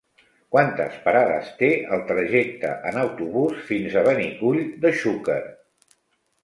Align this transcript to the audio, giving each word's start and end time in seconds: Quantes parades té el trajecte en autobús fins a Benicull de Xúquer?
Quantes 0.53 0.95
parades 1.03 1.51
té 1.59 1.69
el 1.97 2.01
trajecte 2.13 2.73
en 2.93 2.99
autobús 3.03 3.61
fins 3.69 4.01
a 4.01 4.05
Benicull 4.11 4.63
de 4.87 4.99
Xúquer? 5.03 5.41